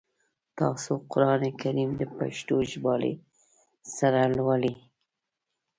[0.59, 3.13] تاسو قرآن کریم د پښتو ژباړي
[3.97, 4.75] سره لولی؟